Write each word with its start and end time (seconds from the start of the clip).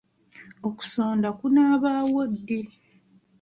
Okusonda 0.67 1.29
kunaabaawo 1.39 2.21
ddi? 2.33 2.59